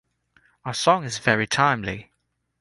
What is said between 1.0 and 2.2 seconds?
is very timely!